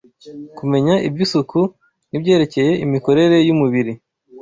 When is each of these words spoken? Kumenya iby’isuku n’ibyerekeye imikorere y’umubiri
Kumenya 0.57 0.95
iby’isuku 1.07 1.59
n’ibyerekeye 2.09 2.71
imikorere 2.85 3.35
y’umubiri 3.47 3.93